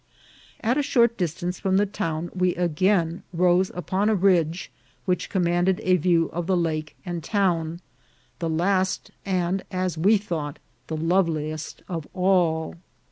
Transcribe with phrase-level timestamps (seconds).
[0.61, 4.71] At a short distance from the town we again rose upon a ridge
[5.05, 7.81] which commanded a view of the lake and town;
[8.39, 12.77] the last, and, as we thought, the loveliest of all.